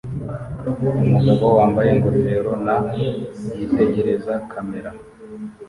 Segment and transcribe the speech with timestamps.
[1.07, 2.75] Umugabo wambaye ingofero na
[3.59, 4.89] yitegereza kamera